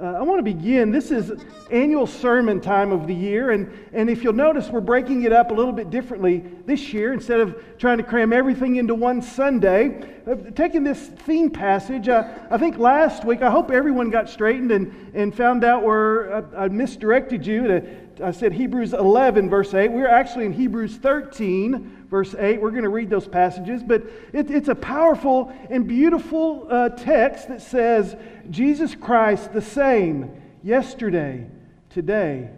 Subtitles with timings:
[0.00, 0.92] Uh, I want to begin.
[0.92, 1.32] This is
[1.72, 5.50] annual sermon time of the year, and, and if you'll notice, we're breaking it up
[5.50, 7.12] a little bit differently this year.
[7.12, 12.32] Instead of trying to cram everything into one Sunday, uh, taking this theme passage, uh,
[12.48, 16.66] I think last week, I hope everyone got straightened and, and found out where I,
[16.66, 17.66] I misdirected you.
[17.66, 17.80] To,
[18.20, 19.92] I said Hebrews 11, verse 8.
[19.92, 22.60] We're actually in Hebrews 13, verse 8.
[22.60, 27.48] We're going to read those passages, but it, it's a powerful and beautiful uh, text
[27.48, 28.16] that says,
[28.50, 30.30] Jesus Christ the same
[30.62, 31.46] yesterday,
[31.90, 32.50] today,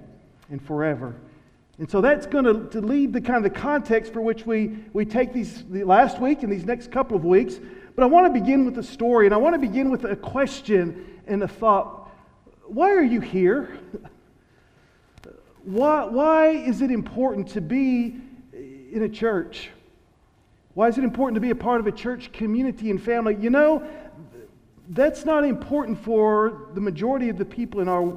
[0.51, 1.15] and forever.
[1.79, 4.77] And so that's going to, to lead the kind of the context for which we,
[4.93, 7.59] we take these the last week and these next couple of weeks.
[7.97, 10.17] But I want to begin with a story, and I want to begin with a
[10.17, 12.11] question and a thought.
[12.67, 13.79] Why are you here?
[15.71, 18.17] Why, why is it important to be
[18.53, 19.71] in a church?
[20.75, 23.37] Why is it important to be a part of a church community and family?
[23.39, 23.87] You know,
[24.89, 28.17] that's not important for the majority of the people in our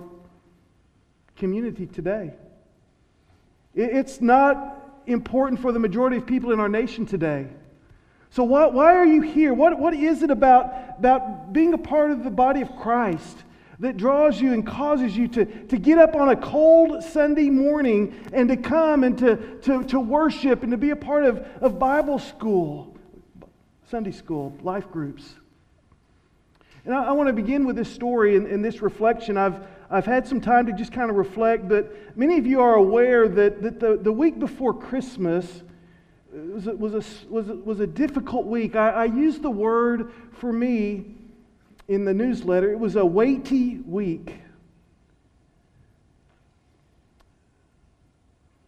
[1.35, 2.34] community today.
[3.76, 7.48] It's not important for the majority of people in our nation today.
[8.31, 9.54] So, why, why are you here?
[9.54, 13.43] What, what is it about, about being a part of the body of Christ
[13.84, 18.15] that draws you and causes you to, to get up on a cold Sunday morning
[18.31, 21.77] and to come and to, to, to worship and to be a part of, of
[21.77, 22.95] Bible school,
[23.91, 25.34] Sunday school, life groups?
[26.85, 29.35] And I, I want to begin with this story and, and, this reflection.
[29.35, 32.75] I've, I've had some time to just kind of reflect, but many of you are
[32.75, 35.62] aware that, that the, the week before Christmas
[36.31, 38.77] was a, was a, was a, was a difficult week.
[38.77, 41.18] I, I used the word for me
[41.87, 44.39] in the newsletter, it was a weighty week.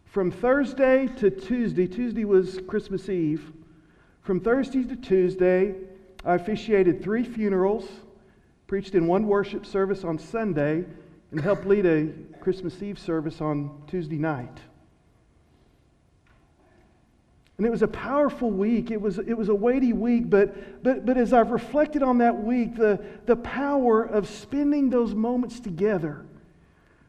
[0.06, 3.52] From Thursday to Tuesday, Tuesday was Christmas Eve.
[4.22, 5.74] From Thursday to Tuesday,
[6.24, 7.88] I officiated three funerals
[8.66, 10.84] preached in one worship service on Sunday,
[11.30, 12.08] and helped lead a
[12.40, 14.58] Christmas Eve service on Tuesday night.
[17.58, 18.90] And it was a powerful week.
[18.90, 22.42] It was, it was a weighty week, but, but, but as I've reflected on that
[22.42, 26.26] week, the, the power of spending those moments together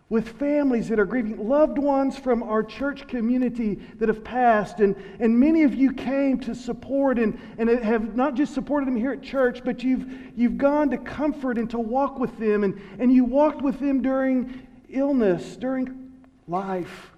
[0.09, 4.79] with families that are grieving, loved ones from our church community that have passed.
[4.79, 8.95] And, and many of you came to support and, and have not just supported them
[8.95, 10.07] here at church, but you've,
[10.37, 12.63] you've gone to comfort and to walk with them.
[12.63, 16.13] And, and you walked with them during illness, during
[16.47, 17.11] life.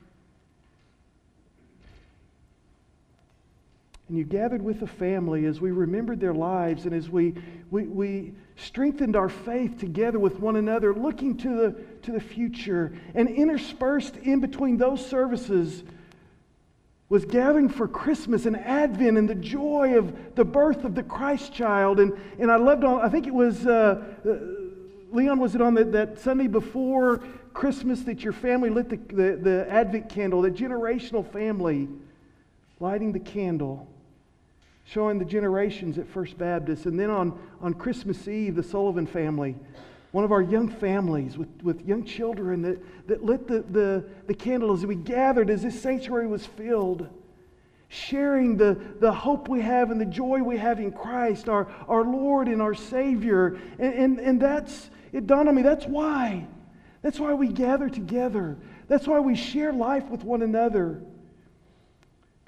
[4.09, 7.35] And you gathered with the family as we remembered their lives and as we,
[7.69, 12.91] we, we strengthened our faith together with one another, looking to the, to the future.
[13.13, 15.83] And interspersed in between those services
[17.07, 21.53] was gathering for Christmas and Advent and the joy of the birth of the Christ
[21.53, 21.99] child.
[21.99, 24.35] And, and I loved on, I think it was, uh, uh,
[25.11, 29.35] Leon, was it on the, that Sunday before Christmas that your family lit the, the,
[29.35, 31.87] the Advent candle, the generational family
[32.79, 33.87] lighting the candle?
[34.89, 36.85] Showing the generations at First Baptist.
[36.85, 39.55] And then on, on Christmas Eve, the Sullivan family,
[40.11, 44.33] one of our young families with, with young children that, that lit the, the, the
[44.33, 47.07] candle as we gathered, as this sanctuary was filled,
[47.89, 52.03] sharing the, the hope we have and the joy we have in Christ, our, our
[52.03, 53.59] Lord and our Savior.
[53.77, 56.47] And, and, and that's, it dawned on me, that's why.
[57.03, 58.57] That's why we gather together.
[58.87, 61.03] That's why we share life with one another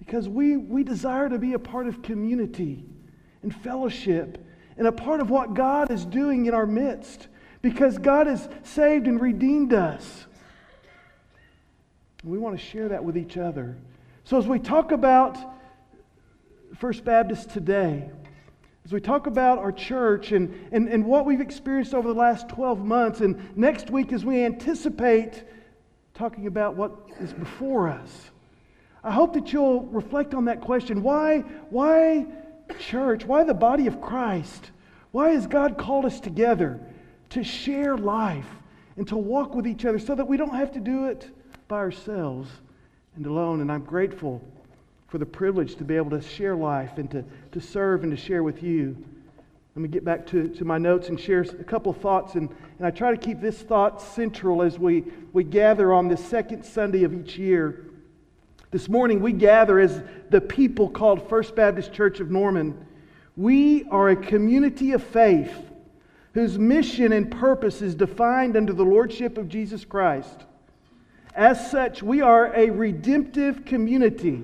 [0.03, 2.83] because we, we desire to be a part of community
[3.43, 4.43] and fellowship
[4.75, 7.27] and a part of what God is doing in our midst
[7.61, 10.25] because God has saved and redeemed us.
[12.23, 13.77] We want to share that with each other.
[14.23, 15.37] So, as we talk about
[16.79, 18.09] First Baptist today,
[18.83, 22.49] as we talk about our church and, and, and what we've experienced over the last
[22.49, 25.43] 12 months, and next week as we anticipate
[26.15, 28.30] talking about what is before us,
[29.03, 31.01] I hope that you'll reflect on that question.
[31.01, 31.39] Why,
[31.69, 32.27] why
[32.79, 33.25] church?
[33.25, 34.71] Why the body of Christ?
[35.11, 36.79] Why has God called us together
[37.31, 38.47] to share life
[38.97, 41.29] and to walk with each other so that we don't have to do it
[41.67, 42.49] by ourselves
[43.15, 43.61] and alone?
[43.61, 44.41] And I'm grateful
[45.07, 48.17] for the privilege to be able to share life and to, to serve and to
[48.17, 48.95] share with you.
[49.75, 52.35] Let me get back to, to my notes and share a couple of thoughts.
[52.35, 56.23] And, and I try to keep this thought central as we, we gather on this
[56.23, 57.85] second Sunday of each year.
[58.71, 62.85] This morning we gather as the people called First Baptist Church of Norman.
[63.35, 65.53] We are a community of faith
[66.33, 70.45] whose mission and purpose is defined under the Lordship of Jesus Christ.
[71.35, 74.41] As such, we are a redemptive community,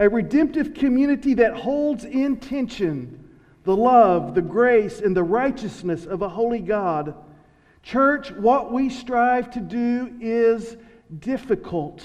[0.00, 3.18] a redemptive community that holds in tension
[3.64, 7.14] the love, the grace, and the righteousness of a holy God
[7.82, 10.76] Church, what we strive to do is
[11.18, 12.02] difficult.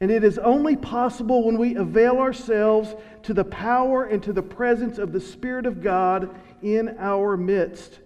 [0.00, 4.42] And it is only possible when we avail ourselves to the power and to the
[4.42, 8.00] presence of the Spirit of God in our midst.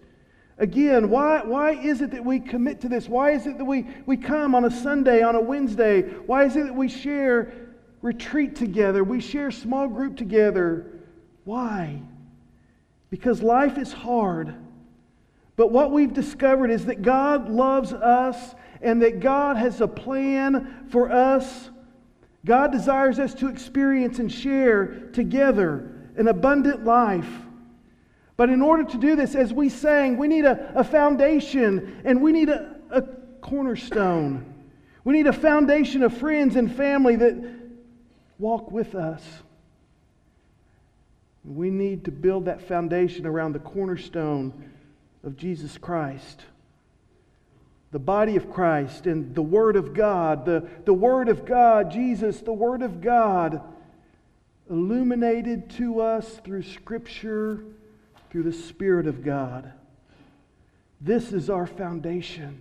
[0.59, 3.09] Again, why, why is it that we commit to this?
[3.09, 6.03] Why is it that we, we come on a Sunday, on a Wednesday?
[6.03, 7.53] Why is it that we share
[8.03, 9.05] retreat together?
[9.05, 10.87] We share small group together.
[11.45, 12.03] Why?
[13.09, 14.55] Because life is hard.
[15.55, 20.87] But what we've discovered is that God loves us and that God has a plan
[20.91, 21.71] for us.
[22.45, 27.31] God desires us to experience and share together an abundant life.
[28.37, 32.23] But in order to do this, as we sang, we need a, a foundation and
[32.23, 33.03] we need a, a
[33.41, 34.55] cornerstone.
[35.05, 37.59] We need a foundation of friends and family that
[38.39, 39.23] walk with us.
[41.45, 44.71] We need to build that foundation around the cornerstone
[45.25, 46.43] of Jesus Christ.
[47.91, 52.41] The body of Christ and the Word of God, the, the Word of God, Jesus,
[52.41, 53.63] the Word of God,
[54.69, 57.65] illuminated to us through Scripture
[58.31, 59.73] through the Spirit of God.
[61.01, 62.61] This is our foundation.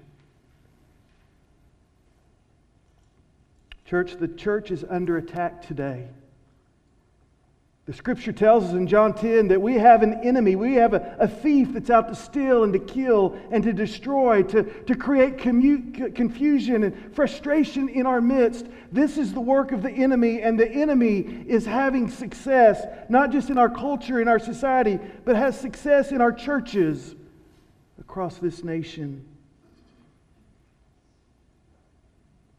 [3.86, 6.08] Church, the church is under attack today.
[7.88, 10.58] The scripture tells us in John 10 that we have an enemy.
[10.58, 14.44] We have a, a thief that's out to steal and to kill and to destroy,
[14.44, 18.68] to, to create commu- confusion and frustration in our midst.
[18.92, 23.50] This is the work of the enemy, and the enemy is having success, not just
[23.50, 27.16] in our culture, in our society, but has success in our churches
[28.02, 29.24] across this nation.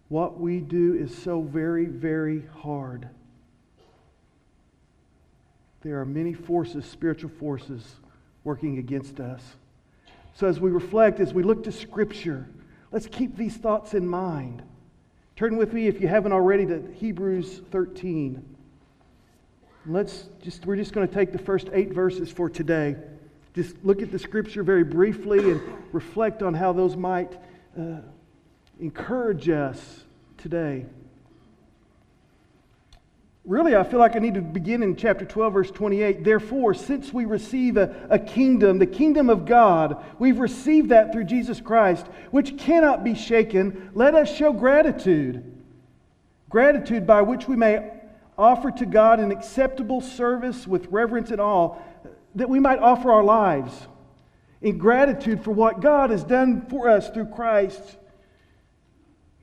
[0.08, 3.10] What we do is so very, very hard.
[5.82, 7.96] There are many forces, spiritual forces,
[8.44, 9.42] working against us.
[10.34, 12.48] So, as we reflect, as we look to Scripture,
[12.92, 14.62] let's keep these thoughts in mind.
[15.36, 18.44] Turn with me, if you haven't already, to Hebrews 13.
[19.86, 22.96] Let's just, we're just going to take the first eight verses for today.
[23.54, 25.60] Just look at the Scripture very briefly and
[25.92, 27.38] reflect on how those might
[27.78, 28.00] uh,
[28.80, 30.04] encourage us
[30.36, 30.86] today
[33.48, 36.22] really, I feel like I need to begin in chapter 12, verse 28.
[36.22, 41.24] Therefore, since we receive a, a kingdom, the kingdom of God, we've received that through
[41.24, 45.42] Jesus Christ, which cannot be shaken, let us show gratitude.
[46.50, 47.90] Gratitude by which we may
[48.36, 51.76] offer to God an acceptable service with reverence and awe,
[52.34, 53.88] that we might offer our lives
[54.60, 57.96] in gratitude for what God has done for us through Christ.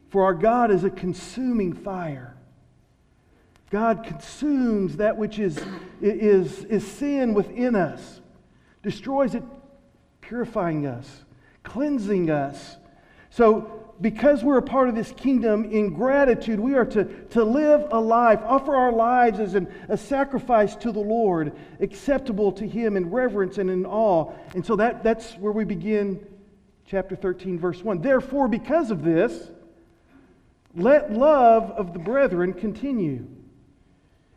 [0.09, 2.34] For our God is a consuming fire.
[3.69, 5.59] God consumes that which is,
[6.01, 8.21] is, is sin within us,
[8.83, 9.43] destroys it,
[10.21, 11.23] purifying us,
[11.63, 12.77] cleansing us.
[13.31, 13.71] So,
[14.01, 17.99] because we're a part of this kingdom, in gratitude, we are to, to live a
[17.99, 23.09] life, offer our lives as an, a sacrifice to the Lord, acceptable to Him in
[23.09, 24.33] reverence and in awe.
[24.53, 26.25] And so that, that's where we begin
[26.85, 28.01] chapter 13, verse 1.
[28.01, 29.49] Therefore, because of this,
[30.75, 33.25] let love of the brethren continue.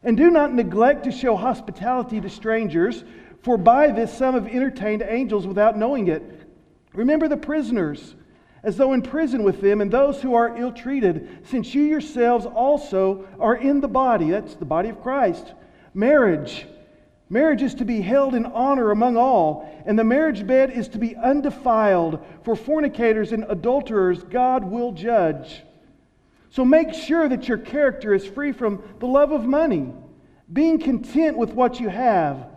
[0.03, 3.05] And do not neglect to show hospitality to strangers,
[3.43, 6.23] for by this some have entertained angels without knowing it.
[6.93, 8.15] Remember the prisoners,
[8.63, 12.47] as though in prison with them, and those who are ill treated, since you yourselves
[12.47, 14.31] also are in the body.
[14.31, 15.55] That's the body of Christ.
[15.95, 16.67] Marriage.
[17.31, 20.99] Marriage is to be held in honor among all, and the marriage bed is to
[20.99, 22.25] be undefiled.
[22.43, 25.63] For fornicators and adulterers, God will judge.
[26.51, 29.93] So make sure that your character is free from the love of money,
[30.53, 32.49] being content with what you have.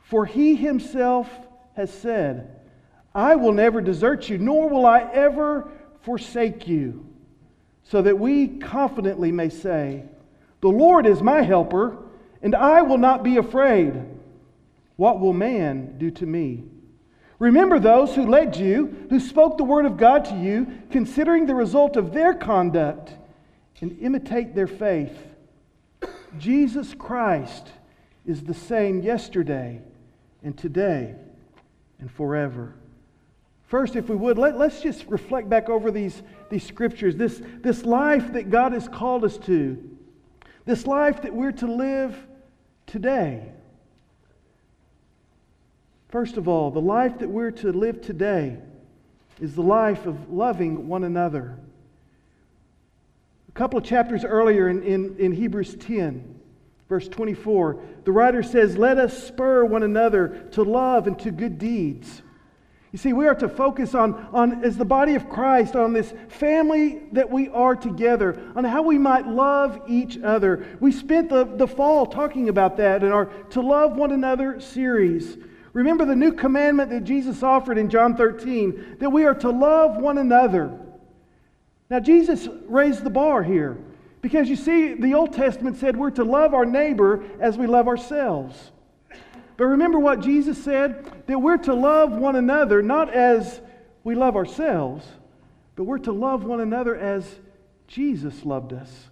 [0.00, 1.30] For he himself
[1.74, 2.60] has said,
[3.14, 5.70] I will never desert you, nor will I ever
[6.02, 7.06] forsake you.
[7.84, 10.04] So that we confidently may say,
[10.60, 11.96] The Lord is my helper,
[12.42, 13.94] and I will not be afraid.
[14.96, 16.64] What will man do to me?
[17.44, 21.54] Remember those who led you, who spoke the word of God to you, considering the
[21.54, 23.12] result of their conduct,
[23.82, 25.14] and imitate their faith.
[26.38, 27.68] Jesus Christ
[28.24, 29.82] is the same yesterday
[30.42, 31.16] and today
[31.98, 32.76] and forever.
[33.66, 37.84] First, if we would, let, us just reflect back over these, these scriptures, this, this
[37.84, 39.98] life that God has called us to,
[40.64, 42.16] this life that we're to live
[42.86, 43.52] today.
[46.14, 48.56] First of all, the life that we're to live today
[49.40, 51.58] is the life of loving one another.
[53.48, 56.38] A couple of chapters earlier in, in, in Hebrews 10,
[56.88, 61.58] verse 24, the writer says, Let us spur one another to love and to good
[61.58, 62.22] deeds.
[62.92, 66.14] You see, we are to focus on, on, as the body of Christ, on this
[66.28, 70.64] family that we are together, on how we might love each other.
[70.78, 75.38] We spent the, the fall talking about that in our To Love One Another series.
[75.74, 79.96] Remember the new commandment that Jesus offered in John 13 that we are to love
[79.96, 80.72] one another.
[81.90, 83.76] Now, Jesus raised the bar here
[84.22, 87.88] because you see, the Old Testament said we're to love our neighbor as we love
[87.88, 88.70] ourselves.
[89.56, 91.26] But remember what Jesus said?
[91.26, 93.60] That we're to love one another not as
[94.04, 95.04] we love ourselves,
[95.74, 97.28] but we're to love one another as
[97.88, 99.10] Jesus loved us,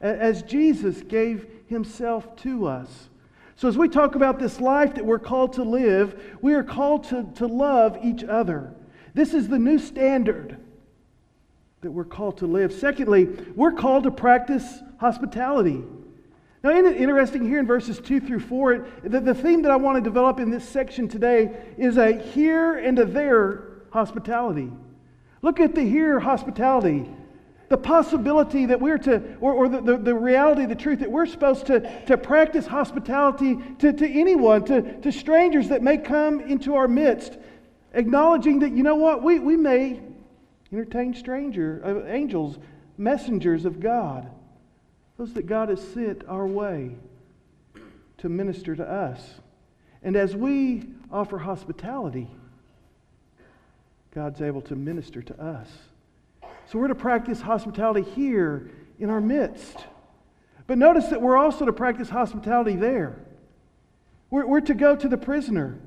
[0.00, 3.08] as Jesus gave himself to us.
[3.62, 7.04] So, as we talk about this life that we're called to live, we are called
[7.10, 8.74] to, to love each other.
[9.14, 10.58] This is the new standard
[11.80, 12.72] that we're called to live.
[12.72, 15.80] Secondly, we're called to practice hospitality.
[16.64, 18.72] Now, isn't it interesting here in verses 2 through 4?
[18.72, 22.20] It, the, the theme that I want to develop in this section today is a
[22.20, 24.72] here and a there hospitality.
[25.40, 27.08] Look at the here hospitality.
[27.72, 31.24] The possibility that we're to, or, or the, the, the, reality, the truth that we're
[31.24, 36.74] supposed to, to practice hospitality to, to anyone, to, to strangers that may come into
[36.74, 37.38] our midst,
[37.94, 40.02] acknowledging that, you know what, we, we may
[40.70, 42.58] entertain stranger, uh, angels,
[42.98, 44.30] messengers of God
[45.16, 46.96] those that God has sent our way
[48.18, 49.20] to minister to us.
[50.02, 52.28] And as we offer hospitality,
[54.14, 55.68] God's able to minister to us.
[56.66, 59.86] So we're to practice hospitality here in our midst.
[60.66, 63.18] But notice that we're also to practice hospitality there.
[64.30, 65.78] We're, we're to go to the prisoner.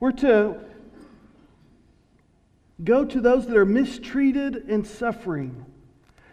[0.00, 0.60] We're to
[2.82, 5.64] go to those that are mistreated and suffering.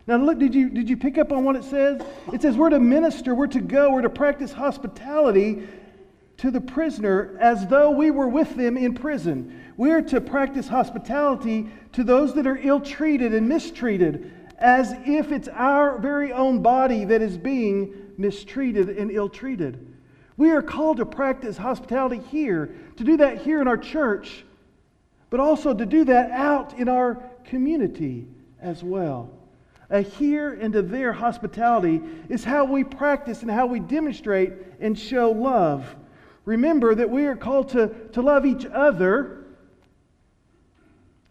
[0.05, 2.01] Now, look, did you, did you pick up on what it says?
[2.33, 5.67] It says we're to minister, we're to go, we're to practice hospitality
[6.37, 9.62] to the prisoner as though we were with them in prison.
[9.77, 15.47] We're to practice hospitality to those that are ill treated and mistreated as if it's
[15.47, 19.93] our very own body that is being mistreated and ill treated.
[20.37, 24.45] We are called to practice hospitality here, to do that here in our church,
[25.29, 28.27] but also to do that out in our community
[28.61, 29.29] as well
[29.93, 34.97] a here and a there hospitality is how we practice and how we demonstrate and
[34.97, 35.95] show love.
[36.45, 39.42] Remember that we are called to, to love each other,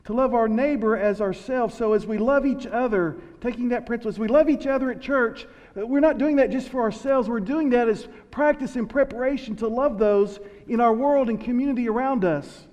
[0.05, 1.77] to love our neighbor as ourselves.
[1.77, 5.01] So, as we love each other, taking that principle, as we love each other at
[5.01, 7.29] church, uh, we're not doing that just for ourselves.
[7.29, 11.89] We're doing that as practice and preparation to love those in our world and community
[11.89, 12.67] around us.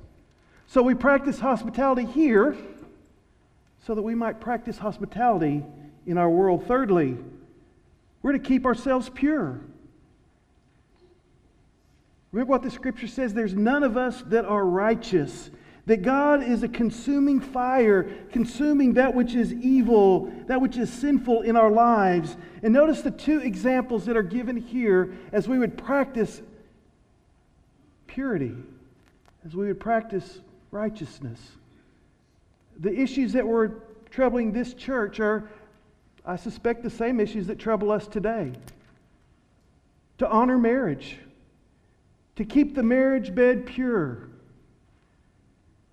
[0.68, 2.58] So, we practice hospitality here
[3.86, 5.64] so that we might practice hospitality
[6.06, 6.66] in our world.
[6.68, 7.18] Thirdly,
[8.22, 9.62] we're to keep ourselves pure.
[12.32, 15.50] Remember what the scripture says there's none of us that are righteous.
[15.90, 21.42] That God is a consuming fire, consuming that which is evil, that which is sinful
[21.42, 22.38] in our lives.
[22.62, 26.44] And notice the two examples that are given here as we would practice
[28.06, 28.56] purity,
[29.44, 31.40] as we would practice righteousness.
[32.78, 33.82] The issues that were
[34.12, 35.50] troubling this church are
[36.24, 38.52] I suspect the same issues that trouble us today.
[40.20, 41.18] To honor marriage,
[42.36, 44.29] to keep the marriage bed pure.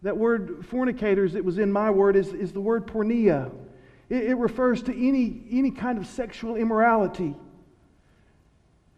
[0.07, 3.51] That word fornicators that was in my word is, is the word porneia.
[4.09, 7.35] It, it refers to any, any kind of sexual immorality.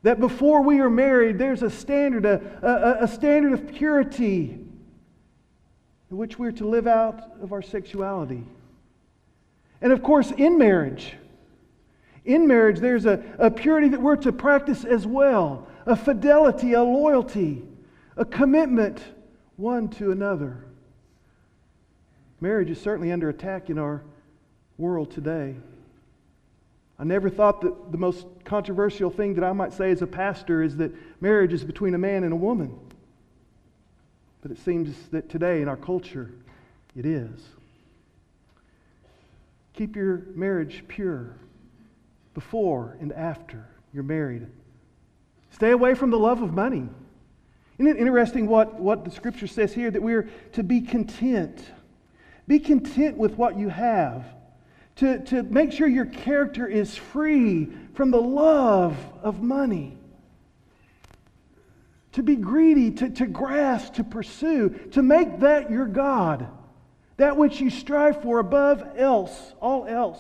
[0.03, 4.59] That before we are married, there's a standard, a, a, a standard of purity
[6.11, 8.45] in which we're to live out of our sexuality.
[9.81, 11.15] And of course, in marriage,
[12.27, 16.83] in marriage, there's a, a purity that we're to practice as well a fidelity, a
[16.83, 17.63] loyalty,
[18.19, 19.03] a commitment
[19.57, 20.68] one to another.
[22.41, 24.03] Marriage is certainly under attack in our
[24.77, 25.57] world today.
[26.99, 30.63] I never thought that the most controversial thing that I might say as a pastor
[30.63, 32.77] is that marriage is between a man and a woman.
[34.41, 36.33] But it seems that today in our culture,
[36.97, 37.41] it is.
[39.75, 41.37] Keep your marriage pure
[42.35, 44.47] before and after you're married.
[45.51, 46.89] Stay away from the love of money.
[47.79, 51.65] Isn't it interesting what, what the scripture says here that we're to be content?
[52.49, 54.25] Be content with what you have.
[54.97, 59.97] To, to make sure your character is free from the love of money.
[62.13, 66.49] To be greedy, to, to grasp, to pursue, to make that your God.
[67.19, 70.19] That which you strive for above else, all else.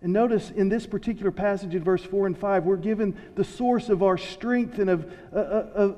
[0.00, 3.88] And notice in this particular passage in verse 4 and 5, we're given the source
[3.90, 5.94] of our strength and of, uh, uh,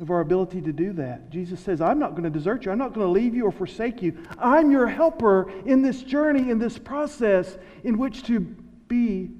[0.00, 1.28] of our ability to do that.
[1.30, 2.70] Jesus says, I'm not going to desert you.
[2.70, 4.16] I'm not going to leave you or forsake you.
[4.38, 9.30] I'm your helper in this journey, in this process in which to be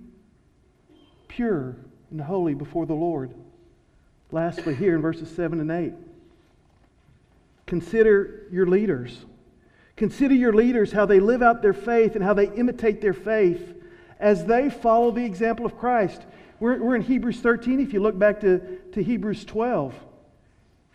[1.29, 1.77] pure
[2.11, 3.33] and holy before the Lord.
[4.33, 5.93] Lastly, here in verses 7 and 8,
[7.67, 9.25] consider your leaders.
[9.97, 13.75] Consider your leaders, how they live out their faith and how they imitate their faith
[14.19, 16.23] as they follow the example of Christ.
[16.61, 17.81] We're, we're in Hebrews 13.
[17.81, 19.95] If you look back to, to Hebrews 12,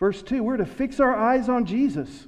[0.04, 2.26] verse 2, we're to fix our eyes on Jesus.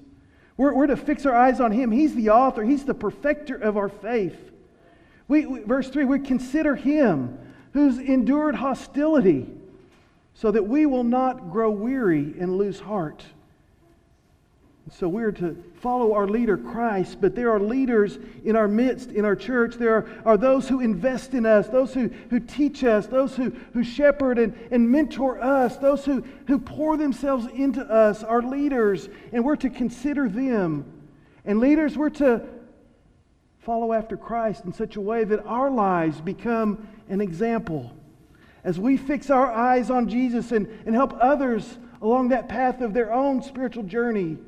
[0.57, 1.91] We're, we're to fix our eyes on Him.
[1.91, 4.51] He's the author, He's the perfecter of our faith.
[5.29, 7.39] We, we, verse 3, we consider Him
[7.75, 9.47] who's endured hostility
[10.33, 13.27] so that we will not grow weary and lose heart.
[14.93, 19.25] So we're to follow our leader, Christ, but there are leaders in our midst, in
[19.25, 19.75] our church.
[19.75, 23.51] There are, are those who invest in us, those who, who teach us, those who,
[23.73, 29.09] who shepherd and, and mentor us, those who, who pour themselves into us, our leaders,
[29.33, 30.85] and we're to consider them.
[31.45, 32.47] And leaders, we're to
[33.59, 37.93] follow after Christ in such a way that our lives become an example.
[38.63, 42.95] As we fix our eyes on Jesus and, and help others along that path of
[42.95, 44.39] their own spiritual journey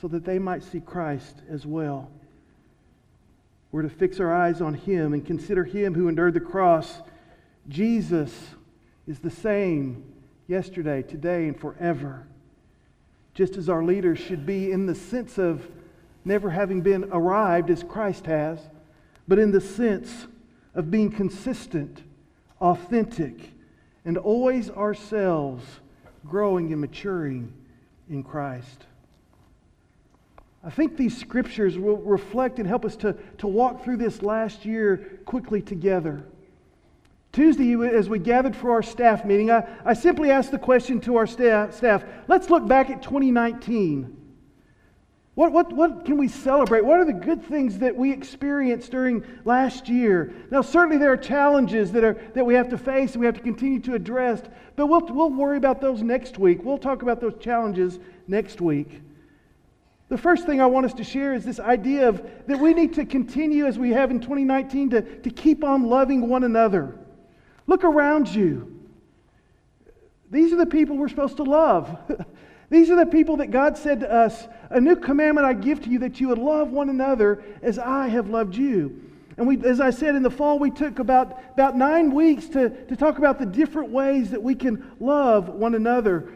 [0.00, 2.10] so that they might see Christ as well.
[3.70, 7.00] We're to fix our eyes on Him and consider Him who endured the cross.
[7.68, 8.32] Jesus
[9.06, 10.04] is the same
[10.46, 12.26] yesterday, today, and forever.
[13.34, 15.68] Just as our leaders should be in the sense of
[16.24, 18.58] never having been arrived as Christ has,
[19.26, 20.26] but in the sense
[20.74, 22.02] of being consistent,
[22.60, 23.52] authentic,
[24.04, 25.64] and always ourselves
[26.26, 27.52] growing and maturing
[28.08, 28.86] in Christ.
[30.68, 34.66] I think these scriptures will reflect and help us to, to walk through this last
[34.66, 36.22] year quickly together.
[37.32, 41.16] Tuesday, as we gathered for our staff meeting, I, I simply asked the question to
[41.16, 44.14] our staff, staff let's look back at 2019.
[45.36, 46.84] What, what, what can we celebrate?
[46.84, 50.34] What are the good things that we experienced during last year?
[50.50, 53.36] Now, certainly there are challenges that, are, that we have to face and we have
[53.36, 54.42] to continue to address,
[54.76, 56.62] but we'll, we'll worry about those next week.
[56.62, 59.00] We'll talk about those challenges next week.
[60.08, 62.94] The first thing I want us to share is this idea of that we need
[62.94, 66.98] to continue as we have in 2019 to, to keep on loving one another.
[67.66, 68.74] Look around you.
[70.30, 71.96] These are the people we're supposed to love.
[72.70, 75.90] These are the people that God said to us, A new commandment I give to
[75.90, 79.04] you that you would love one another as I have loved you.
[79.38, 82.70] And we, as I said in the fall, we took about, about nine weeks to,
[82.70, 86.28] to talk about the different ways that we can love one another.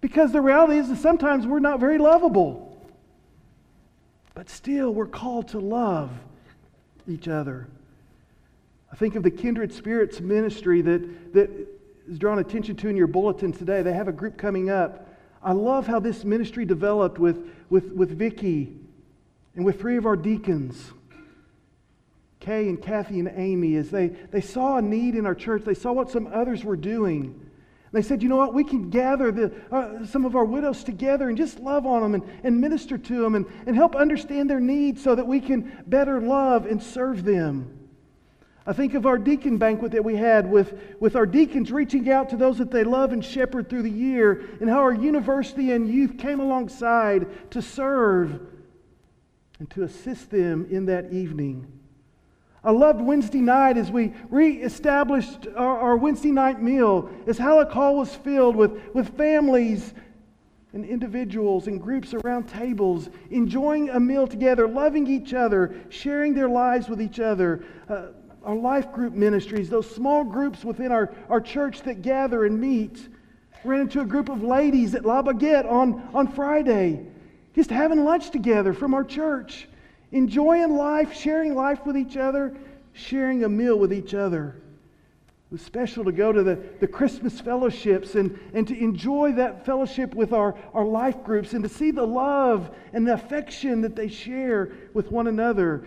[0.00, 2.67] Because the reality is that sometimes we're not very lovable.
[4.38, 6.12] But still, we're called to love
[7.08, 7.66] each other.
[8.92, 11.50] I think of the Kindred Spirits ministry that, that
[12.08, 13.82] is drawn attention to in your bulletin today.
[13.82, 15.08] They have a group coming up
[15.42, 18.76] I love how this ministry developed with, with, with Vicki
[19.56, 20.92] and with three of our deacons,
[22.38, 25.64] Kay and Kathy and Amy, as they, they saw a need in our church.
[25.64, 27.47] They saw what some others were doing.
[27.92, 31.28] They said, you know what, we can gather the, uh, some of our widows together
[31.28, 34.60] and just love on them and, and minister to them and, and help understand their
[34.60, 37.78] needs so that we can better love and serve them.
[38.66, 42.28] I think of our deacon banquet that we had with, with our deacons reaching out
[42.28, 45.88] to those that they love and shepherd through the year, and how our university and
[45.88, 48.38] youth came alongside to serve
[49.58, 51.66] and to assist them in that evening.
[52.68, 57.96] I loved Wednesday night as we reestablished our, our Wednesday night meal, as Halleck Hall
[57.96, 59.94] was filled with, with families
[60.74, 66.50] and individuals and groups around tables, enjoying a meal together, loving each other, sharing their
[66.50, 67.64] lives with each other.
[67.88, 68.08] Uh,
[68.44, 73.08] our life group ministries, those small groups within our, our church that gather and meet.
[73.64, 77.06] Ran into a group of ladies at La Baguette on, on Friday,
[77.54, 79.68] just having lunch together from our church,
[80.12, 82.56] enjoying life, sharing life with each other,
[82.92, 84.56] sharing a meal with each other.
[85.50, 89.64] It was special to go to the, the Christmas fellowships and, and to enjoy that
[89.64, 93.96] fellowship with our, our life groups and to see the love and the affection that
[93.96, 95.84] they share with one another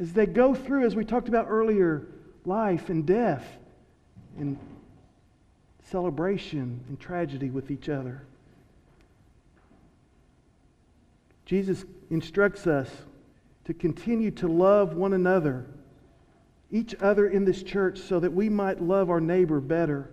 [0.00, 2.06] as they go through, as we talked about earlier,
[2.44, 3.44] life and death
[4.36, 4.58] and
[5.84, 8.22] celebration and tragedy with each other.
[11.44, 12.90] Jesus instructs us
[13.64, 15.66] to continue to love one another,
[16.70, 20.10] each other in this church, so that we might love our neighbor better.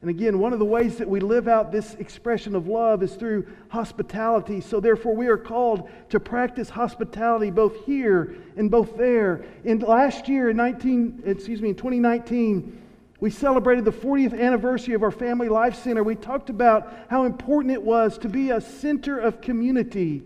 [0.00, 3.14] And again, one of the ways that we live out this expression of love is
[3.14, 4.60] through hospitality.
[4.60, 9.44] So therefore, we are called to practice hospitality both here and both there.
[9.64, 12.80] In last year, in 19, excuse me, in 2019,
[13.20, 16.04] We celebrated the 40th anniversary of our Family Life Center.
[16.04, 20.22] We talked about how important it was to be a center of community,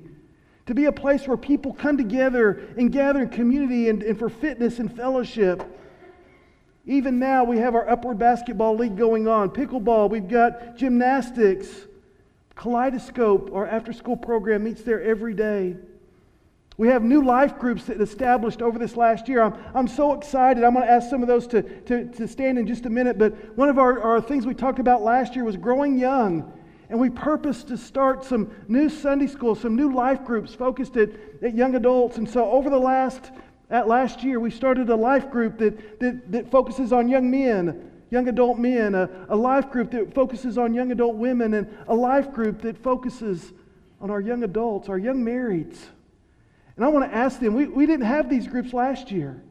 [0.66, 4.28] to be a place where people come together and gather in community and, and for
[4.28, 5.62] fitness and fellowship.
[6.86, 11.68] Even now, we have our Upward Basketball League going on, pickleball, we've got gymnastics,
[12.56, 15.76] Kaleidoscope, our after school program meets there every day.
[16.78, 19.42] We have new life groups that established over this last year.
[19.42, 20.64] I'm, I'm so excited.
[20.64, 23.18] I'm going to ask some of those to, to, to stand in just a minute.
[23.18, 26.52] But one of our, our things we talked about last year was growing young.
[26.92, 31.08] And we purposed to start some new Sunday school, some new life groups focused at,
[31.42, 32.18] at young adults.
[32.18, 33.30] And so over the last,
[33.70, 37.90] at last year, we started a life group that, that, that focuses on young men,
[38.10, 41.94] young adult men, a, a life group that focuses on young adult women, and a
[41.94, 43.54] life group that focuses
[43.98, 45.78] on our young adults, our young marrieds.
[46.76, 49.42] And I want to ask them, we, we didn't have these groups last year,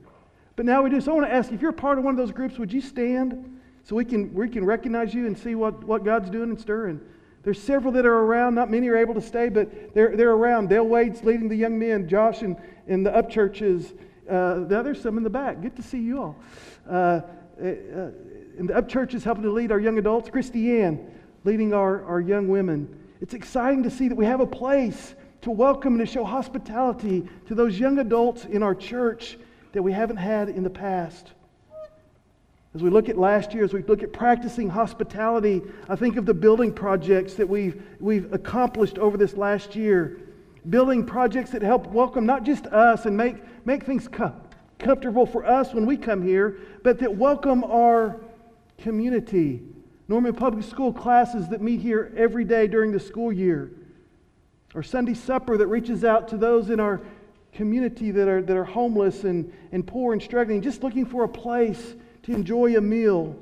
[0.55, 1.01] but now we do.
[1.01, 2.81] So I want to ask, if you're part of one of those groups, would you
[2.81, 6.61] stand so we can, we can recognize you and see what, what God's doing and
[6.61, 7.01] stirring?
[7.43, 8.55] There's several that are around.
[8.55, 10.69] Not many are able to stay, but they're, they're around.
[10.69, 12.07] Dale Wade's leading the young men.
[12.07, 12.55] Josh and,
[12.87, 13.93] and the Upchurches.
[14.29, 15.61] Uh, there's some in the back.
[15.61, 16.35] Good to see you all.
[16.89, 17.21] Uh,
[17.61, 18.11] uh,
[18.57, 20.29] and the up church is helping to lead our young adults.
[20.29, 21.11] Christy Ann
[21.43, 22.99] leading our, our young women.
[23.19, 27.27] It's exciting to see that we have a place to welcome and to show hospitality
[27.47, 29.37] to those young adults in our church
[29.73, 31.31] that we haven't had in the past.
[32.73, 36.25] As we look at last year, as we look at practicing hospitality, I think of
[36.25, 40.21] the building projects that we've, we've accomplished over this last year.
[40.69, 44.39] Building projects that help welcome not just us and make, make things com-
[44.79, 48.21] comfortable for us when we come here, but that welcome our
[48.77, 49.61] community.
[50.07, 53.71] Norman Public School classes that meet here every day during the school year
[54.73, 57.01] or Sunday supper that reaches out to those in our
[57.51, 61.29] community that are, that are homeless and, and poor and struggling, just looking for a
[61.29, 63.35] place to enjoy a meal.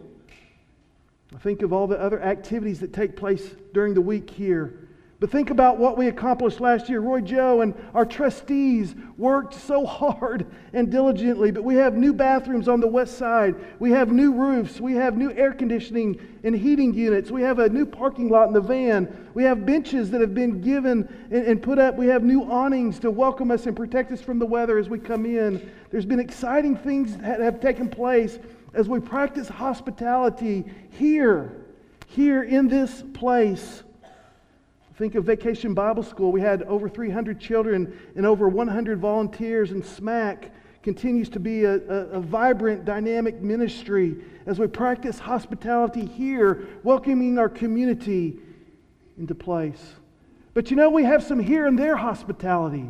[1.34, 4.90] I think of all the other activities that take place during the week here
[5.20, 7.02] but think about what we accomplished last year.
[7.02, 12.70] Roy Joe and our trustees worked so hard and diligently, but we have new bathrooms
[12.70, 13.56] on the west side.
[13.80, 14.80] We have new roofs.
[14.80, 17.32] We have new air conditioning and heating units.
[17.32, 19.30] We have a new parking lot in the van.
[19.34, 21.98] We have benches that have been given and, and put up.
[21.98, 25.00] We have new awnings to welcome us and protect us from the weather as we
[25.00, 25.70] come in.
[25.92, 28.40] There's been exciting things that have taken place
[28.74, 31.66] as we practice hospitality here,
[32.08, 33.84] here in this place.
[34.96, 36.32] Think of Vacation Bible School.
[36.32, 40.50] We had over 300 children and over 100 volunteers, and SMAC
[40.84, 47.38] continues to be a, a, a, vibrant, dynamic ministry as we practice hospitality here, welcoming
[47.38, 48.40] our community
[49.18, 49.94] into place.
[50.54, 52.90] But you know, we have some here and there hospitality.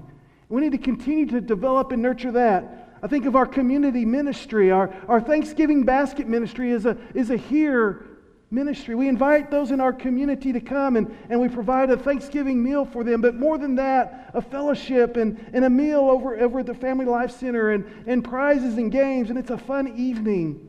[0.49, 2.88] We need to continue to develop and nurture that.
[3.01, 7.37] I think of our community ministry, our, our Thanksgiving basket ministry is a, is a
[7.37, 8.05] here
[8.51, 8.95] ministry.
[8.95, 12.85] We invite those in our community to come and, and we provide a Thanksgiving meal
[12.85, 13.21] for them.
[13.21, 17.05] But more than that, a fellowship and, and a meal over, over at the Family
[17.05, 19.29] Life Center and, and prizes and games.
[19.29, 20.65] And it's a fun evening.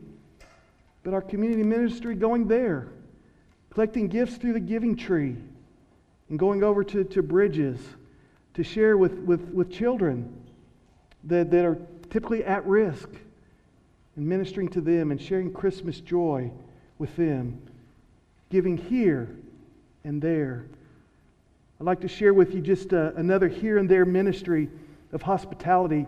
[1.03, 2.87] But our community ministry going there,
[3.71, 5.35] collecting gifts through the giving tree,
[6.29, 7.79] and going over to, to bridges
[8.53, 10.33] to share with, with, with children
[11.23, 11.77] that, that are
[12.11, 13.09] typically at risk
[14.15, 16.51] and ministering to them and sharing Christmas joy
[16.99, 17.59] with them
[18.51, 19.29] giving here
[20.03, 20.65] and there.
[21.79, 24.69] I'd like to share with you just uh, another here and there ministry
[25.13, 26.05] of hospitality.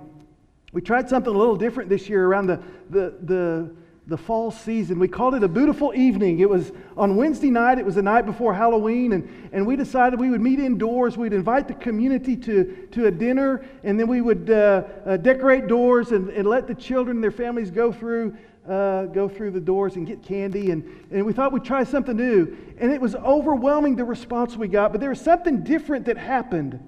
[0.73, 3.71] We tried something a little different this year around the, the, the,
[4.07, 4.99] the fall season.
[4.99, 6.39] We called it a beautiful evening.
[6.39, 10.19] It was on Wednesday night, it was the night before Halloween, and, and we decided
[10.19, 11.17] we would meet indoors.
[11.17, 15.67] We'd invite the community to, to a dinner, and then we would uh, uh, decorate
[15.67, 18.37] doors and, and let the children and their families go through
[18.67, 20.71] uh, go through the doors and get candy.
[20.71, 22.55] And, and we thought we'd try something new.
[22.77, 26.79] And it was overwhelming the response we got, but there was something different that happened.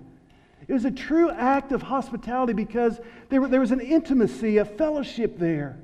[0.67, 2.99] It was a true act of hospitality because
[3.29, 5.77] there, there was an intimacy, a fellowship there.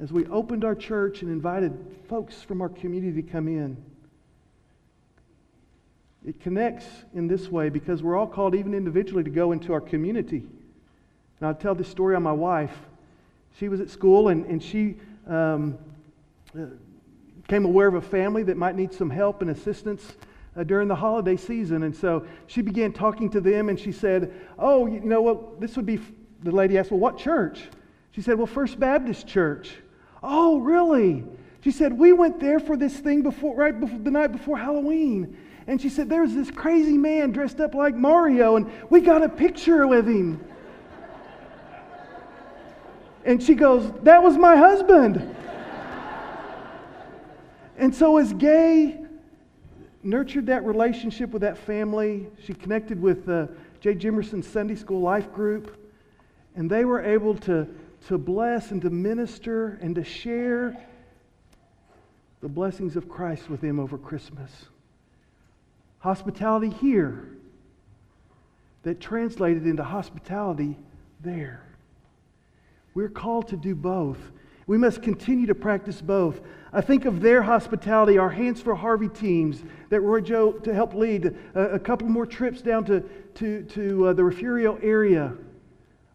[0.00, 1.72] As we opened our church and invited
[2.08, 3.76] folks from our community to come in,
[6.26, 9.80] it connects in this way because we're all called, even individually, to go into our
[9.80, 10.38] community.
[11.38, 12.76] And I'll tell this story on my wife
[13.58, 15.78] she was at school and, and she um,
[16.54, 16.66] uh,
[17.42, 20.12] became aware of a family that might need some help and assistance
[20.56, 21.84] uh, during the holiday season.
[21.84, 25.60] And so she began talking to them and she said, Oh, you know what?
[25.60, 26.00] This would be,
[26.42, 27.62] the lady asked, Well, what church?
[28.12, 29.74] She said, Well, First Baptist Church.
[30.22, 31.24] Oh, really?
[31.62, 35.36] She said, We went there for this thing before, right before the night before Halloween.
[35.66, 39.28] And she said, There's this crazy man dressed up like Mario, and we got a
[39.28, 40.44] picture with him.
[43.24, 45.34] And she goes, That was my husband.
[47.76, 49.00] and so, as Gay
[50.04, 53.48] nurtured that relationship with that family, she connected with uh,
[53.80, 55.76] Jay Jimerson's Sunday School Life Group,
[56.54, 57.66] and they were able to,
[58.08, 60.76] to bless and to minister and to share
[62.40, 64.50] the blessings of Christ with them over Christmas.
[65.98, 67.28] Hospitality here
[68.82, 70.76] that translated into hospitality
[71.20, 71.62] there.
[72.94, 74.18] We're called to do both.
[74.66, 76.40] We must continue to practice both.
[76.72, 80.94] I think of their hospitality, our Hands for Harvey teams that Roy Joe to help
[80.94, 83.00] lead, a, a couple more trips down to,
[83.34, 85.32] to, to uh, the Refugio area.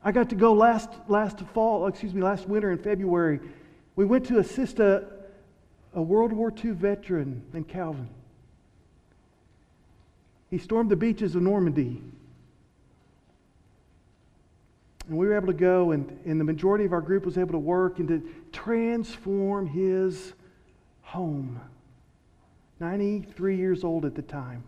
[0.04, 3.40] I got to go last, last fall, excuse me, last winter in February.
[3.96, 5.06] We went to assist a,
[5.94, 8.10] a World War II veteran named Calvin.
[10.50, 12.02] He stormed the beaches of Normandy.
[15.08, 17.52] And we were able to go, and, and the majority of our group was able
[17.52, 20.34] to work and to transform his
[21.02, 21.60] home.
[22.80, 24.64] 93 years old at the time.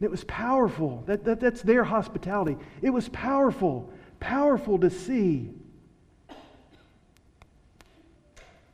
[0.00, 1.04] And it was powerful.
[1.06, 2.56] That, that, that's their hospitality.
[2.80, 5.50] It was powerful, powerful to see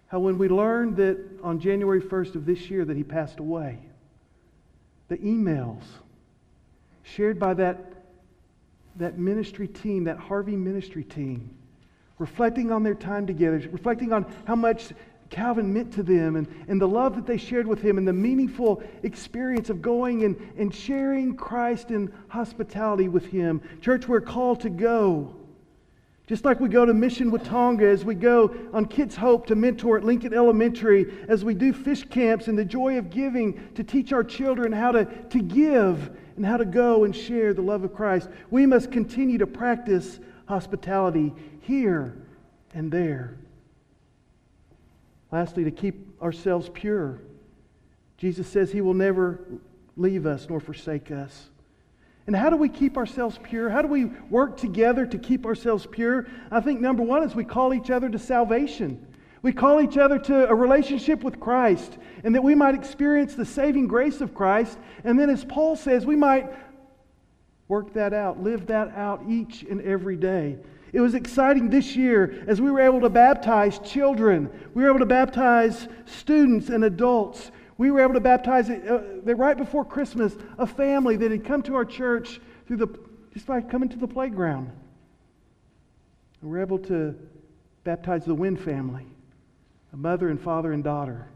[0.07, 3.81] how when we learned that on January 1st of this year that he passed away,
[5.09, 5.83] the emails
[7.03, 7.97] shared by that
[8.99, 11.51] that ministry team, that Harvey ministry team,
[12.19, 14.93] reflecting on their time together, reflecting on how much
[15.31, 18.13] Calvin meant to them and, and the love that they shared with him and the
[18.13, 23.61] meaningful experience of going and, and sharing Christ in hospitality with him.
[23.81, 25.35] Church, we're called to go.
[26.27, 29.99] Just like we go to Mission Watonga, as we go on Kids Hope to mentor
[29.99, 34.13] at Lincoln Elementary, as we do fish camps and the joy of giving to teach
[34.13, 37.95] our children how to, to give and how to go and share the love of
[37.95, 38.29] Christ.
[38.51, 42.17] We must continue to practice hospitality here
[42.75, 43.37] and there.
[45.37, 47.21] Lastly, to keep ourselves pure.
[48.17, 49.39] Jesus says he will never
[49.95, 51.51] leave us nor forsake us.
[52.27, 53.69] And how do we keep ourselves pure?
[53.69, 56.27] How do we work together to keep ourselves pure?
[56.51, 59.07] I think number one is we call each other to salvation.
[59.43, 63.45] We call each other to a relationship with Christ and that we might experience the
[63.45, 64.79] saving grace of Christ.
[65.05, 66.51] And then, as Paul says, we might
[67.69, 70.57] work that out, live that out each and every day.
[70.97, 75.01] It was exciting this year as we were able to baptize children, we were able
[75.01, 77.51] to baptize students and adults.
[77.77, 81.75] We were able to baptize uh, right before Christmas a family that had come to
[81.75, 82.99] our church through the
[83.35, 84.71] just by coming to the playground.
[86.41, 87.15] And we were able to
[87.85, 89.05] baptize the Wynn family
[89.93, 91.29] a mother and father and daughter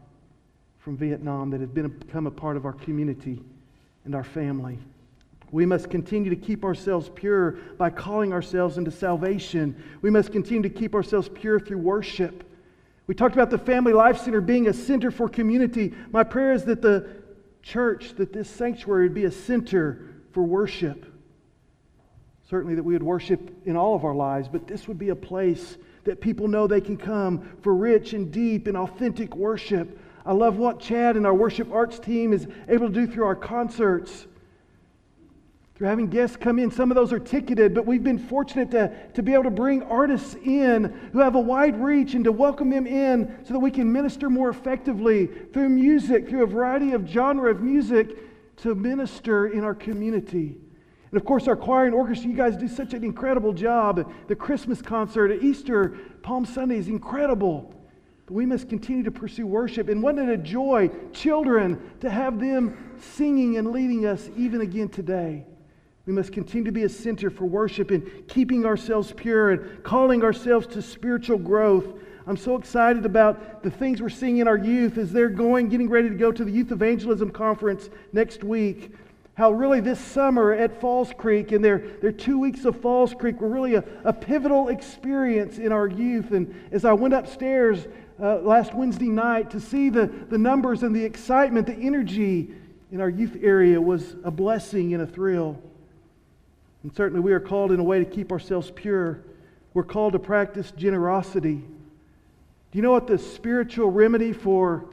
[0.79, 3.39] from Vietnam that have been, become a part of our community
[4.05, 4.79] and our family.
[5.51, 9.75] We must continue to keep ourselves pure by calling ourselves into salvation.
[10.01, 12.43] We must continue to keep ourselves pure through worship.
[13.07, 15.93] We talked about the Family Life Center being a center for community.
[16.11, 17.09] My prayer is that the
[17.61, 21.05] church, that this sanctuary would be a center for worship.
[22.49, 25.15] Certainly, that we would worship in all of our lives, but this would be a
[25.15, 29.99] place that people know they can come for rich and deep and authentic worship.
[30.25, 33.35] I love what Chad and our worship arts team is able to do through our
[33.35, 34.27] concerts.
[35.81, 38.95] Through having guests come in, some of those are ticketed, but we've been fortunate to,
[39.15, 42.69] to be able to bring artists in who have a wide reach and to welcome
[42.69, 47.07] them in so that we can minister more effectively through music, through a variety of
[47.07, 48.15] genre of music
[48.57, 50.55] to minister in our community.
[51.09, 54.13] And of course, our choir and orchestra, you guys do such an incredible job.
[54.27, 57.73] The Christmas concert, at Easter, Palm Sunday is incredible.
[58.27, 59.89] But we must continue to pursue worship.
[59.89, 64.87] And wasn't it a joy, children, to have them singing and leading us even again
[64.87, 65.47] today?
[66.11, 70.25] We must continue to be a center for worship and keeping ourselves pure and calling
[70.25, 71.85] ourselves to spiritual growth.
[72.27, 75.89] I'm so excited about the things we're seeing in our youth as they're going, getting
[75.89, 78.93] ready to go to the Youth Evangelism Conference next week
[79.35, 83.39] how really this summer at Falls Creek and their, their two weeks of Falls Creek
[83.39, 86.31] were really a, a pivotal experience in our youth.
[86.33, 87.87] And as I went upstairs
[88.21, 92.53] uh, last Wednesday night to see the, the numbers and the excitement, the energy
[92.91, 95.57] in our youth area was a blessing and a thrill.
[96.83, 99.19] And certainly we are called in a way to keep ourselves pure.
[99.73, 101.55] We're called to practice generosity.
[101.55, 104.85] Do you know what the spiritual remedy for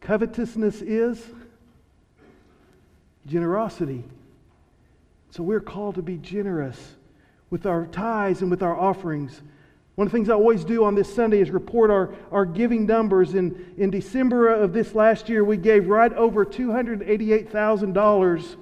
[0.00, 1.24] covetousness is?
[3.26, 4.04] generosity.
[5.30, 6.78] So we're called to be generous
[7.50, 9.40] with our tithes and with our offerings.
[9.94, 12.84] One of the things I always do on this Sunday is report our, our giving
[12.86, 13.34] numbers.
[13.34, 18.56] In, in December of this last year, we gave right over $288,000,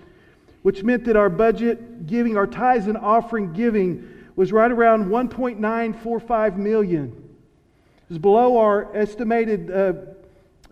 [0.62, 6.56] which meant that our budget giving, our tithes and offering giving, was right around 1.945
[6.56, 7.10] million.
[7.96, 9.92] It was below our estimated uh,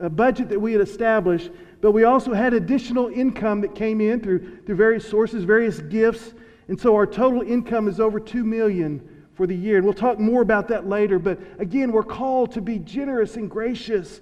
[0.00, 1.50] uh, budget that we had established,
[1.80, 6.32] but we also had additional income that came in through, through various sources, various gifts,
[6.68, 9.76] and so our total income is over 2 million for the year.
[9.76, 13.50] And we'll talk more about that later, but again, we're called to be generous and
[13.50, 14.20] gracious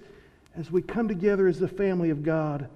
[0.57, 2.68] as we come together as the family of God.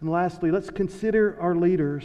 [0.00, 2.04] And lastly, let's consider our leaders,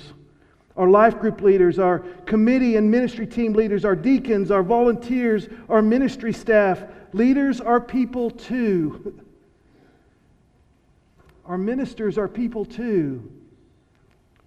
[0.76, 5.84] our life group leaders, our committee and ministry team leaders, our deacons, our volunteers, our
[5.84, 6.82] ministry staff.
[7.14, 9.14] Leaders are people too.
[11.46, 13.39] Our ministers are people too.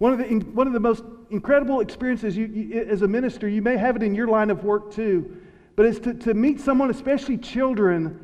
[0.03, 3.61] One of the, one of the most incredible experiences you, you, as a minister, you
[3.61, 5.37] may have it in your line of work too,
[5.77, 8.19] but it's to, to meet someone, especially children,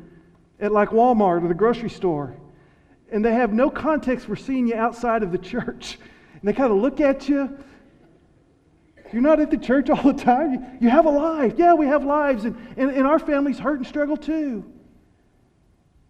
[0.60, 2.36] at like Walmart or the grocery store,
[3.10, 5.98] and they have no context for seeing you outside of the church.
[6.34, 7.58] And they kind of look at you.
[9.10, 10.52] You're not at the church all the time.
[10.52, 11.54] You, you have a life.
[11.56, 14.70] Yeah, we have lives, and, and, and our families hurt and struggle too,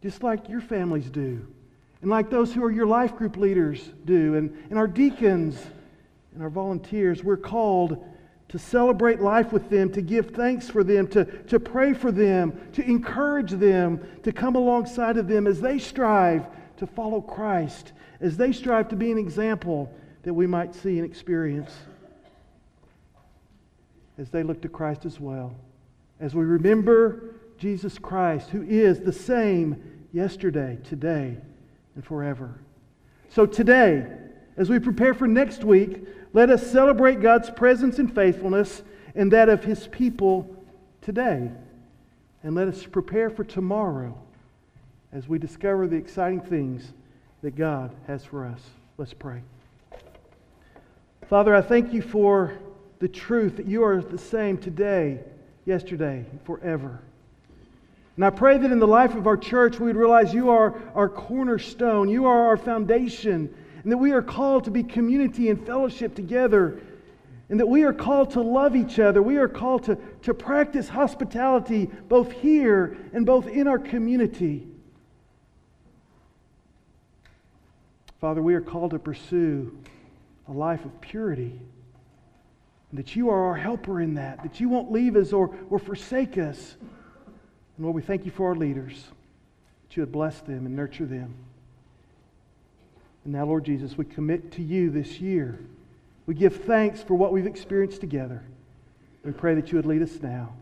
[0.02, 1.46] just like your families do
[2.02, 5.58] and like those who are your life group leaders do, and, and our deacons
[6.34, 8.04] and our volunteers, we're called
[8.48, 12.58] to celebrate life with them, to give thanks for them, to, to pray for them,
[12.72, 18.36] to encourage them, to come alongside of them as they strive to follow Christ, as
[18.36, 21.70] they strive to be an example that we might see and experience
[24.18, 25.54] as they look to Christ as well.
[26.18, 29.82] As we remember Jesus Christ, who is the same
[30.12, 31.38] yesterday, today,
[32.00, 32.58] and forever.
[33.28, 34.06] So today,
[34.56, 38.82] as we prepare for next week, let us celebrate God's presence and faithfulness
[39.14, 40.48] and that of His people
[41.02, 41.50] today.
[42.42, 44.16] And let us prepare for tomorrow
[45.12, 46.90] as we discover the exciting things
[47.42, 48.62] that God has for us.
[48.96, 49.42] Let's pray.
[51.28, 52.54] Father, I thank you for
[52.98, 55.20] the truth that you are the same today,
[55.66, 57.00] yesterday, forever.
[58.20, 60.78] And I pray that in the life of our church, we would realize you are
[60.94, 63.48] our cornerstone, you are our foundation,
[63.82, 66.82] and that we are called to be community and fellowship together,
[67.48, 69.22] and that we are called to love each other.
[69.22, 74.68] We are called to, to practice hospitality both here and both in our community.
[78.20, 79.74] Father, we are called to pursue
[80.46, 81.58] a life of purity.
[82.90, 85.78] And that you are our helper in that, that you won't leave us or, or
[85.78, 86.76] forsake us.
[87.80, 89.06] And Lord, we thank you for our leaders,
[89.88, 91.34] that you would bless them and nurture them.
[93.24, 95.58] And now, Lord Jesus, we commit to you this year.
[96.26, 98.42] We give thanks for what we've experienced together.
[99.24, 100.52] We pray that you would lead us now.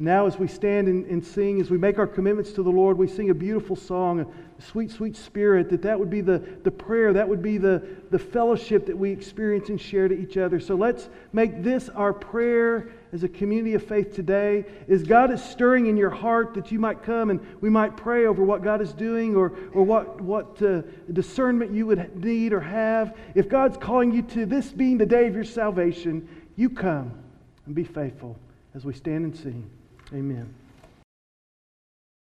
[0.00, 2.70] And now, as we stand and, and, sing, as we make our commitments to the
[2.70, 6.38] Lord, we sing a beautiful song, a sweet, sweet spirit, that that would be the,
[6.62, 10.38] the prayer, that would be the, the fellowship that we experience and share to each
[10.38, 10.58] other.
[10.58, 14.64] So let's make this our prayer as a community of faith today.
[14.88, 18.24] Is God is stirring in your heart that you might come and we might pray
[18.24, 20.80] over what God is doing or, or what, what uh,
[21.12, 23.18] discernment you would need or have.
[23.34, 27.12] If God's calling you to this being the day of your salvation, you come
[27.66, 28.38] and be faithful
[28.74, 29.70] as we stand and sing.
[30.12, 30.54] Amen.